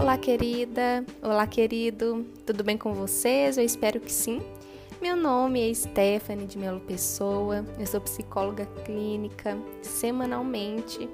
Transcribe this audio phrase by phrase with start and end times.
[0.00, 1.04] Olá, querida.
[1.22, 2.24] Olá, querido.
[2.46, 3.58] Tudo bem com vocês?
[3.58, 4.40] Eu espero que sim.
[4.98, 7.66] Meu nome é Stephanie de Melo Pessoa.
[7.78, 9.58] Eu sou psicóloga clínica.
[9.82, 11.06] Semanalmente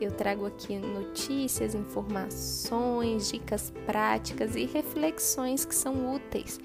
[0.00, 6.58] eu trago aqui notícias, informações, dicas práticas e reflexões que são úteis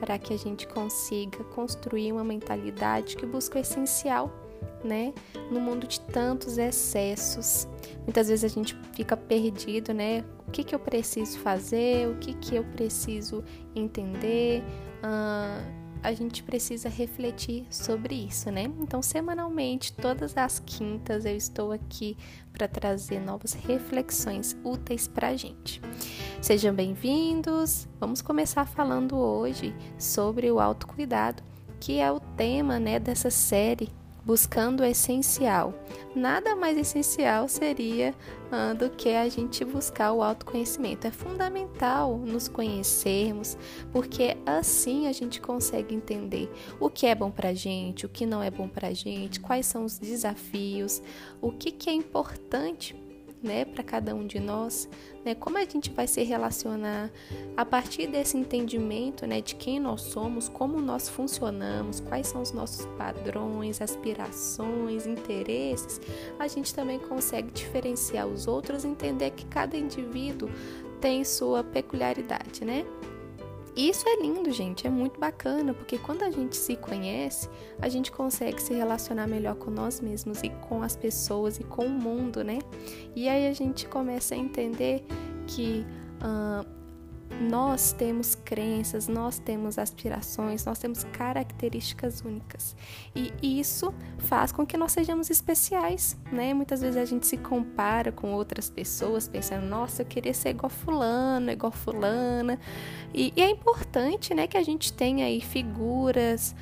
[0.00, 4.41] para que a gente consiga construir uma mentalidade que busca o essencial
[4.84, 5.12] né?
[5.50, 7.68] No mundo de tantos excessos.
[8.02, 10.24] Muitas vezes a gente fica perdido, né?
[10.46, 12.08] O que, que eu preciso fazer?
[12.08, 14.62] O que, que eu preciso entender?
[15.02, 18.64] Uh, a gente precisa refletir sobre isso, né?
[18.80, 22.16] Então, semanalmente, todas as quintas, eu estou aqui
[22.52, 25.80] para trazer novas reflexões úteis para a gente.
[26.40, 27.86] Sejam bem-vindos!
[28.00, 31.40] Vamos começar falando hoje sobre o autocuidado,
[31.78, 33.88] que é o tema né, dessa série
[34.24, 35.74] buscando o essencial.
[36.14, 38.14] Nada mais essencial seria
[38.50, 41.06] uh, do que a gente buscar o autoconhecimento.
[41.06, 43.56] É fundamental nos conhecermos,
[43.92, 48.42] porque assim a gente consegue entender o que é bom para gente, o que não
[48.42, 51.02] é bom para gente, quais são os desafios,
[51.40, 52.94] o que, que é importante
[53.42, 54.88] né, para cada um de nós,
[55.24, 57.10] né, como a gente vai se relacionar
[57.56, 62.52] a partir desse entendimento, né, de quem nós somos, como nós funcionamos, quais são os
[62.52, 66.00] nossos padrões, aspirações, interesses,
[66.38, 70.48] a gente também consegue diferenciar os outros, entender que cada indivíduo
[71.00, 72.86] tem sua peculiaridade, né?
[73.74, 77.48] Isso é lindo, gente, é muito bacana, porque quando a gente se conhece,
[77.80, 81.86] a gente consegue se relacionar melhor com nós mesmos e com as pessoas e com
[81.86, 82.58] o mundo, né?
[83.16, 85.02] E aí a gente começa a entender
[85.46, 85.86] que
[86.20, 86.81] uh,
[87.40, 92.76] nós temos crenças, nós temos aspirações, nós temos características únicas.
[93.14, 96.54] E isso faz com que nós sejamos especiais, né?
[96.54, 100.70] Muitas vezes a gente se compara com outras pessoas, pensando, nossa, eu queria ser igual
[100.70, 102.58] fulano, igual fulana.
[103.12, 106.54] E, e é importante, né, que a gente tenha aí figuras,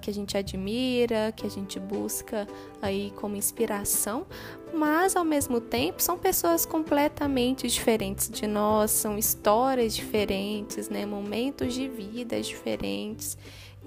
[0.00, 2.46] que a gente admira, que a gente busca
[2.80, 4.26] aí como inspiração,
[4.72, 11.74] mas ao mesmo tempo são pessoas completamente diferentes de nós, são histórias diferentes, né, momentos
[11.74, 13.36] de vida diferentes.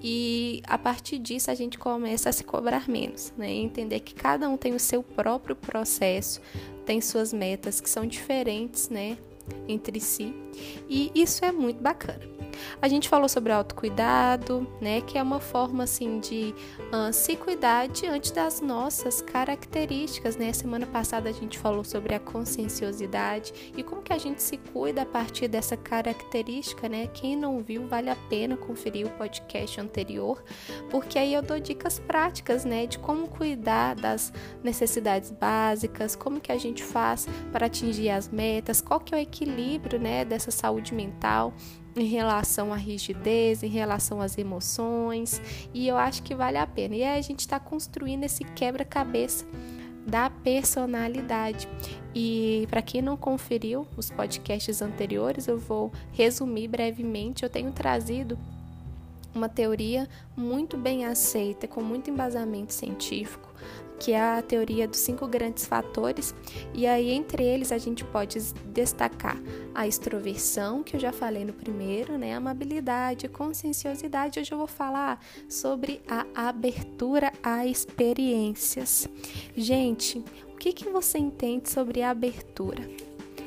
[0.02, 3.52] E a partir disso a gente começa a se cobrar menos, né?
[3.52, 6.40] Entender que cada um tem o seu próprio processo,
[6.84, 9.16] tem suas metas que são diferentes, né?
[9.68, 10.34] Entre si.
[10.88, 12.20] E isso é muito bacana.
[12.80, 16.54] A gente falou sobre autocuidado, né, que é uma forma assim de
[16.92, 20.52] uh, se cuidar diante das nossas características, né?
[20.52, 25.02] Semana passada a gente falou sobre a conscienciosidade e como que a gente se cuida
[25.02, 27.06] a partir dessa característica, né?
[27.08, 30.42] Quem não viu, vale a pena conferir o podcast anterior,
[30.90, 34.32] porque aí eu dou dicas práticas, né, de como cuidar das
[34.62, 39.20] necessidades básicas, como que a gente faz para atingir as metas, qual que é o
[39.20, 41.52] equilíbrio, né, dessa saúde mental
[41.94, 45.40] em relação à rigidez, em relação às emoções,
[45.74, 46.96] e eu acho que vale a pena.
[46.96, 49.46] E aí a gente está construindo esse quebra-cabeça
[50.06, 51.68] da personalidade.
[52.14, 57.42] E para quem não conferiu os podcasts anteriores, eu vou resumir brevemente.
[57.42, 58.38] Eu tenho trazido
[59.34, 63.51] uma teoria muito bem aceita, com muito embasamento científico,
[64.02, 66.34] que é a teoria dos cinco grandes fatores,
[66.74, 68.36] e aí entre eles a gente pode
[68.66, 69.40] destacar
[69.72, 72.34] a extroversão, que eu já falei no primeiro, né?
[72.34, 74.40] Amabilidade, conscienciosidade.
[74.40, 79.08] Hoje eu vou falar sobre a abertura a experiências.
[79.56, 80.18] Gente,
[80.52, 82.82] o que, que você entende sobre a abertura?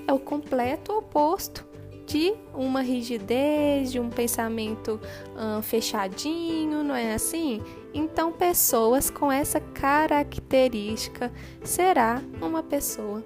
[0.07, 1.65] É o completo oposto
[2.07, 5.01] de uma rigidez, de um pensamento
[5.35, 7.61] hum, fechadinho, não é assim?
[7.97, 11.31] Então, pessoas com essa característica
[11.63, 13.23] será uma pessoa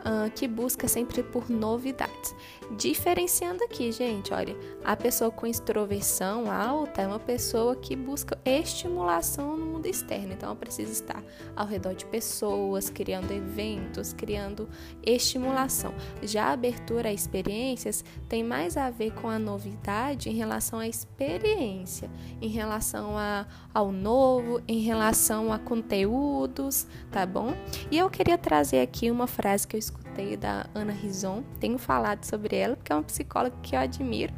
[0.00, 2.34] uh, que busca sempre por novidades.
[2.76, 9.56] Diferenciando aqui, gente, olha, a pessoa com extroversão alta é uma pessoa que busca estimulação
[9.56, 11.22] no mundo externo, então ela precisa estar
[11.56, 14.68] ao redor de pessoas, criando eventos, criando
[15.04, 15.92] estimulação.
[16.22, 20.86] Já a abertura a experiências tem mais a ver com a novidade em relação à
[20.86, 22.08] experiência,
[22.40, 27.52] em relação a, ao novo, em relação a conteúdos, tá bom?
[27.90, 32.24] E eu queria trazer aqui uma frase que eu escutei da Ana Rison, tenho falado
[32.24, 34.32] sobre ela, porque é uma psicóloga que eu admiro,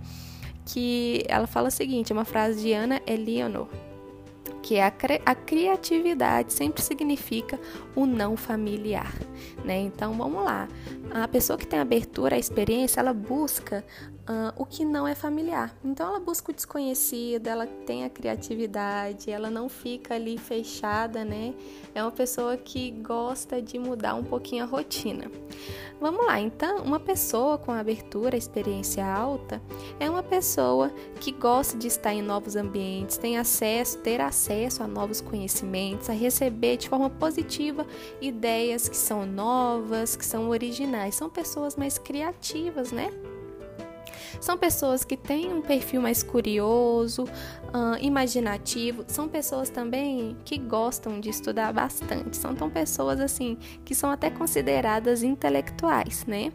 [0.67, 3.69] que ela fala o seguinte, é uma frase de Ana Eleanor,
[4.63, 4.93] que a,
[5.27, 7.59] a criatividade sempre significa
[7.97, 9.13] o não familiar,
[9.65, 9.81] né?
[9.81, 10.69] Então vamos lá.
[11.11, 13.85] A pessoa que tem abertura à experiência, ela busca
[14.33, 15.75] uh, o que não é familiar.
[15.85, 21.55] Então ela busca o desconhecido, ela tem a criatividade, ela não fica ali fechada, né?
[21.95, 25.31] É uma pessoa que gosta de mudar um pouquinho a rotina.
[26.01, 29.63] Vamos lá, então, uma pessoa com abertura, experiência alta,
[30.01, 30.91] é uma pessoa
[31.21, 36.13] que gosta de estar em novos ambientes, tem acesso, ter acesso a novos conhecimentos, a
[36.13, 37.87] receber de forma positiva
[38.21, 41.15] ideias que são novas, que são originais.
[41.15, 43.13] São pessoas mais criativas, né?
[44.41, 49.05] São pessoas que têm um perfil mais curioso, uh, imaginativo.
[49.07, 52.37] São pessoas também que gostam de estudar bastante.
[52.37, 56.53] São tão pessoas assim que são até consideradas intelectuais, né?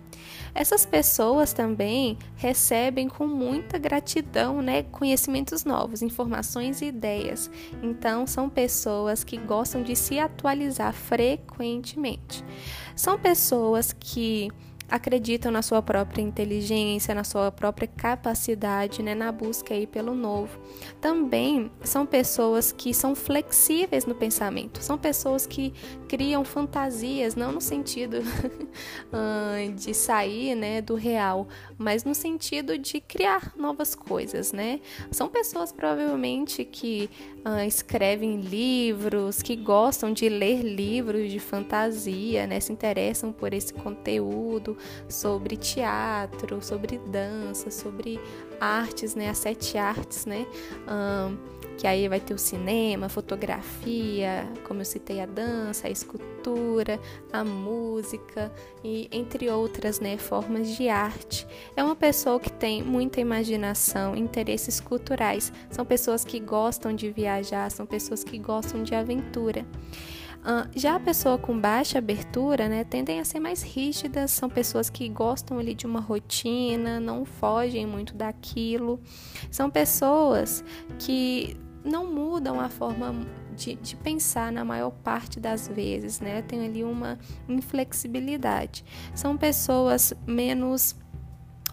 [0.53, 7.49] Essas pessoas também recebem com muita gratidão, né, conhecimentos novos, informações e ideias.
[7.83, 12.43] Então são pessoas que gostam de se atualizar frequentemente.
[12.95, 14.49] São pessoas que
[14.89, 20.57] acreditam na sua própria inteligência, na sua própria capacidade, né, na busca aí pelo novo.
[21.01, 25.73] Também são pessoas que são flexíveis no pensamento, são pessoas que
[26.07, 28.17] criam fantasias, não no sentido
[29.75, 34.79] de sair, né, do real, mas no sentido de criar novas coisas, né?
[35.11, 37.09] São pessoas provavelmente que
[37.45, 43.73] uh, escrevem livros, que gostam de ler livros de fantasia, né, se interessam por esse
[43.73, 44.77] conteúdo
[45.09, 48.19] sobre teatro, sobre dança, sobre
[48.59, 49.29] artes, né?
[49.29, 50.45] As sete artes, né?
[51.77, 56.99] Que aí vai ter o cinema, fotografia, como eu citei, a dança, a escultura,
[57.31, 58.51] a música
[58.83, 61.47] e entre outras né, formas de arte.
[61.75, 67.69] É uma pessoa que tem muita imaginação, interesses culturais, são pessoas que gostam de viajar,
[67.69, 69.65] são pessoas que gostam de aventura.
[70.37, 74.89] Uh, já a pessoa com baixa abertura, né, tendem a ser mais rígidas, são pessoas
[74.89, 78.99] que gostam ali de uma rotina, não fogem muito daquilo.
[79.51, 80.63] São pessoas
[80.99, 83.13] que não mudam a forma
[83.55, 86.41] de, de, pensar na maior parte das vezes, né?
[86.41, 87.17] Tem ali uma
[87.49, 88.85] inflexibilidade.
[89.15, 90.95] São pessoas menos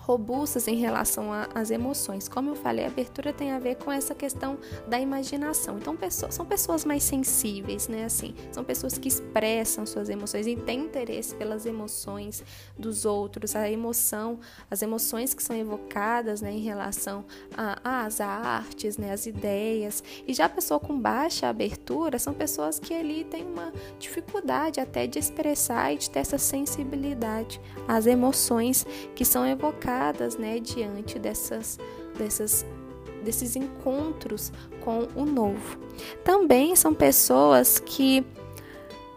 [0.04, 2.28] robustas em relação às emoções.
[2.28, 5.78] Como eu falei, a abertura tem a ver com essa questão da imaginação.
[5.78, 8.04] Então, pessoas, são pessoas mais sensíveis, né?
[8.04, 12.44] Assim, são pessoas que expressam suas emoções e têm interesse pelas emoções
[12.78, 14.38] dos outros, a emoção,
[14.70, 17.24] as emoções que são evocadas, né, em relação
[17.82, 20.02] às artes, né, às ideias.
[20.26, 25.06] E já a pessoa com baixa abertura são pessoas que ali têm uma dificuldade até
[25.06, 29.93] de expressar e de ter essa sensibilidade às emoções que são evocadas
[30.38, 31.78] né, diante dessas,
[32.16, 32.64] dessas,
[33.24, 34.52] desses encontros
[34.84, 35.78] com o novo.
[36.22, 38.24] Também são pessoas que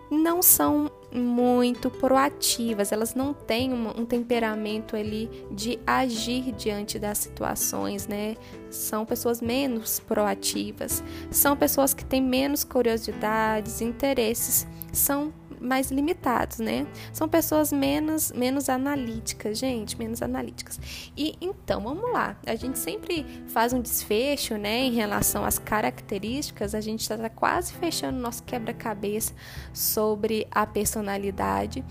[0.10, 8.08] não são muito proativas, elas não têm um, temperamento ali de agir diante das situações,
[8.08, 8.36] né?
[8.70, 16.86] São pessoas menos proativas, são pessoas que têm menos curiosidades, interesses, são mais limitados, né?
[17.12, 20.80] São pessoas menos, menos analíticas, gente, menos analíticas.
[21.16, 22.38] E então, vamos lá.
[22.46, 26.76] A gente sempre faz um desfecho, né, em relação às características.
[26.76, 29.34] A gente está quase fechando nosso quebra-cabeça
[29.74, 31.84] sobre a personalidade.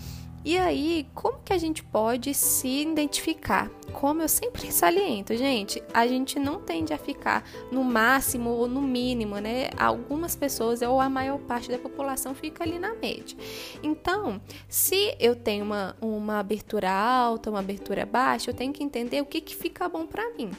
[0.46, 3.68] E aí, como que a gente pode se identificar?
[3.92, 8.80] Como eu sempre saliento, gente, a gente não tende a ficar no máximo ou no
[8.80, 9.70] mínimo, né?
[9.76, 13.36] Algumas pessoas ou a maior parte da população fica ali na média.
[13.82, 19.20] Então, se eu tenho uma, uma abertura alta, uma abertura baixa, eu tenho que entender
[19.20, 20.52] o que, que fica bom para mim.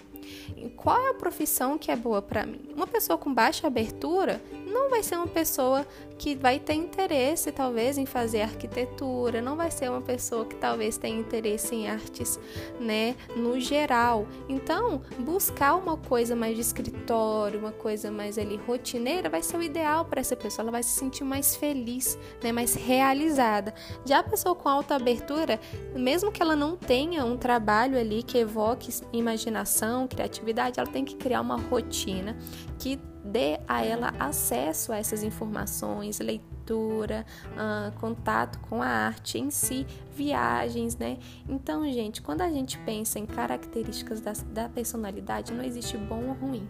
[0.75, 2.61] Qual é a profissão que é boa para mim?
[2.75, 5.85] Uma pessoa com baixa abertura não vai ser uma pessoa
[6.17, 10.97] que vai ter interesse, talvez, em fazer arquitetura, não vai ser uma pessoa que talvez
[10.97, 12.39] tenha interesse em artes,
[12.79, 14.27] né, no geral.
[14.49, 19.63] Então, buscar uma coisa mais de escritório, uma coisa mais ali rotineira, vai ser o
[19.63, 20.63] ideal para essa pessoa.
[20.63, 23.73] Ela vai se sentir mais feliz, né, mais realizada.
[24.05, 25.59] Já a pessoa com alta abertura,
[25.95, 31.15] mesmo que ela não tenha um trabalho ali que evoque imaginação, criatividade, ela tem que
[31.15, 32.35] criar uma rotina
[32.79, 39.51] que dê a ela acesso a essas informações, leitura, uh, contato com a arte em
[39.51, 41.17] si, viagens, né?
[41.47, 46.33] Então, gente, quando a gente pensa em características da, da personalidade, não existe bom ou
[46.33, 46.67] ruim.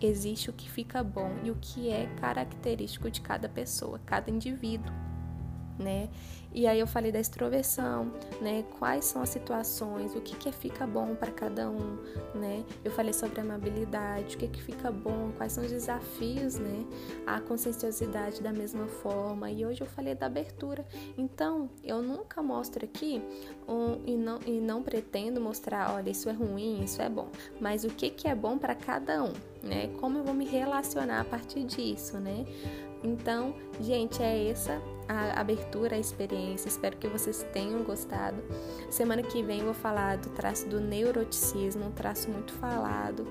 [0.00, 4.92] Existe o que fica bom e o que é característico de cada pessoa, cada indivíduo,
[5.78, 6.08] né?
[6.54, 8.64] E aí eu falei da extroversão, né?
[8.78, 11.98] Quais são as situações, o que que fica bom para cada um,
[12.32, 12.64] né?
[12.84, 16.86] Eu falei sobre amabilidade, o que que fica bom, quais são os desafios, né?
[17.26, 19.50] A conscienciosidade da mesma forma.
[19.50, 20.86] E hoje eu falei da abertura.
[21.18, 23.20] Então, eu nunca mostro aqui
[23.66, 27.30] um, e, não, e não pretendo mostrar, olha, isso é ruim, isso é bom.
[27.60, 29.88] Mas o que que é bom para cada um, né?
[30.00, 32.46] Como eu vou me relacionar a partir disso, né?
[33.02, 36.68] Então, gente, é essa a abertura à experiência.
[36.68, 38.42] Espero que vocês tenham gostado.
[38.90, 43.26] Semana que vem eu vou falar do traço do neuroticismo, um traço muito falado,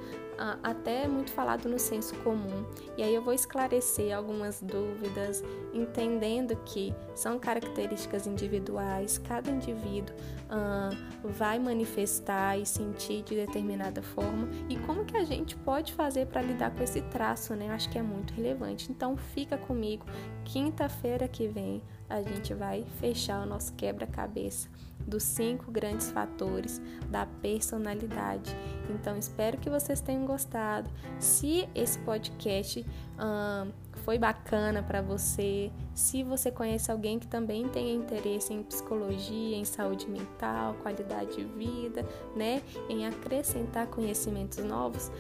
[0.62, 2.66] até muito falado no senso comum.
[2.98, 10.16] E aí eu vou esclarecer algumas dúvidas, entendendo que são características individuais, cada indivíduo
[10.50, 16.28] uh, vai manifestar e sentir de determinada forma e como que a gente pode fazer
[16.28, 17.70] para lidar com esse traço, né?
[17.70, 18.92] Acho que é muito relevante.
[18.92, 20.06] Então fica comigo.
[20.46, 21.63] Quinta-feira que vem
[22.10, 24.70] a gente vai fechar o nosso quebra-cabeça
[25.08, 28.56] dos cinco grandes fatores da personalidade.
[28.90, 30.90] Então, espero que vocês tenham gostado.
[31.20, 32.86] Se esse podcast
[33.20, 33.72] hum,
[34.04, 39.66] foi bacana para você, se você conhece alguém que também tenha interesse em psicologia, em
[39.66, 42.06] saúde mental, qualidade de vida,
[42.36, 45.12] né, em acrescentar conhecimentos novos,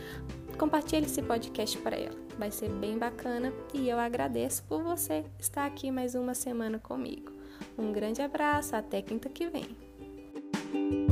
[0.57, 2.15] compartilhe esse podcast para ela.
[2.37, 7.31] Vai ser bem bacana e eu agradeço por você estar aqui mais uma semana comigo.
[7.77, 11.02] Um grande abraço, até quinta que vem.